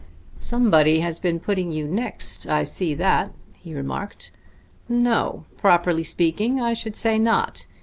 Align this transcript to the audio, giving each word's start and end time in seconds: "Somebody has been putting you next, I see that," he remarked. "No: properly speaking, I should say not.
"Somebody 0.39 1.01
has 1.01 1.19
been 1.19 1.39
putting 1.39 1.71
you 1.71 1.87
next, 1.87 2.47
I 2.47 2.63
see 2.63 2.95
that," 2.95 3.31
he 3.59 3.75
remarked. 3.75 4.31
"No: 4.89 5.45
properly 5.57 6.03
speaking, 6.03 6.59
I 6.59 6.73
should 6.73 6.95
say 6.95 7.19
not. 7.19 7.67